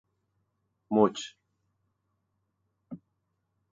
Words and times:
مچ 0.93 1.17